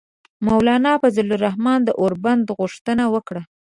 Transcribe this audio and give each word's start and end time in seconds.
مولانا 0.47 0.93
فضل 1.01 1.27
الرحمان 1.37 1.79
د 1.83 1.89
اوربند 2.01 2.45
غوښتنه 2.59 3.03
وکړه. 3.13 3.41